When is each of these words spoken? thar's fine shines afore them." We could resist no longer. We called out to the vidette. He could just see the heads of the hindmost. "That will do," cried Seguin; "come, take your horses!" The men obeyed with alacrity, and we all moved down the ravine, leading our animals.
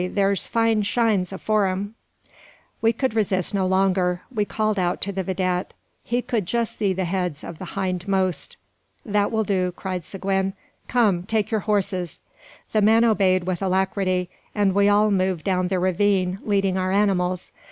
thar's 0.15 0.47
fine 0.47 0.81
shines 0.81 1.31
afore 1.31 1.67
them." 1.69 1.93
We 2.81 2.91
could 2.91 3.13
resist 3.13 3.53
no 3.53 3.67
longer. 3.67 4.21
We 4.33 4.45
called 4.45 4.79
out 4.79 4.99
to 5.01 5.11
the 5.11 5.21
vidette. 5.21 5.75
He 6.03 6.23
could 6.23 6.47
just 6.47 6.75
see 6.75 6.91
the 6.91 7.05
heads 7.05 7.43
of 7.43 7.59
the 7.59 7.77
hindmost. 7.79 8.57
"That 9.05 9.31
will 9.31 9.43
do," 9.43 9.71
cried 9.73 10.03
Seguin; 10.03 10.53
"come, 10.87 11.21
take 11.21 11.51
your 11.51 11.59
horses!" 11.69 12.19
The 12.71 12.81
men 12.81 13.05
obeyed 13.05 13.43
with 13.43 13.61
alacrity, 13.61 14.31
and 14.55 14.73
we 14.73 14.89
all 14.89 15.11
moved 15.11 15.43
down 15.43 15.67
the 15.67 15.77
ravine, 15.77 16.39
leading 16.43 16.79
our 16.79 16.91
animals. 16.91 17.51